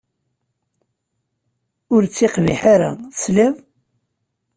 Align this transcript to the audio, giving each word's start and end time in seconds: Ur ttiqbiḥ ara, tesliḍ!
Ur 1.93 2.03
ttiqbiḥ 2.05 2.61
ara, 2.73 2.89
tesliḍ! 3.13 3.55